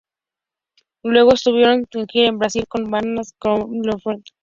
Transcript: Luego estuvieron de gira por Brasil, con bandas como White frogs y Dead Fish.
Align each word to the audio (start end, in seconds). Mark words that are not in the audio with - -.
Luego 1.03 1.33
estuvieron 1.35 1.81
de 1.83 2.05
gira 2.11 2.29
por 2.31 2.39
Brasil, 2.39 2.65
con 2.67 2.89
bandas 2.89 3.33
como 3.37 3.65
White 3.65 3.99
frogs 4.01 4.05
y 4.05 4.05
Dead 4.05 4.17
Fish. 4.23 4.33